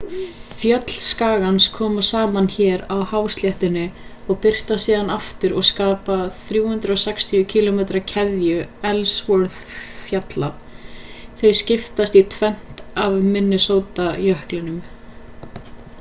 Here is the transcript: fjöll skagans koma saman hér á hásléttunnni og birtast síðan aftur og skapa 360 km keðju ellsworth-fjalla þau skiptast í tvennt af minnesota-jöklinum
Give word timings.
fjöll 0.59 0.87
skagans 1.07 1.65
koma 1.73 2.01
saman 2.07 2.47
hér 2.53 2.83
á 2.95 2.97
hásléttunnni 3.11 3.83
og 4.31 4.39
birtast 4.45 4.87
síðan 4.89 5.11
aftur 5.17 5.53
og 5.61 5.67
skapa 5.69 6.17
360 6.47 7.45
km 7.53 7.81
keðju 8.15 8.65
ellsworth-fjalla 8.93 10.51
þau 11.43 11.49
skiptast 11.65 12.19
í 12.23 12.27
tvennt 12.37 12.85
af 13.07 13.23
minnesota-jöklinum 13.37 14.85